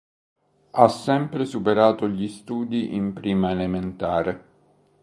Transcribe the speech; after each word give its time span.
Ha 0.71 0.87
sempre 0.87 1.45
superato 1.45 2.09
gli 2.09 2.27
studi 2.27 2.95
in 2.95 3.13
prima 3.13 3.51
elementare. 3.51 4.43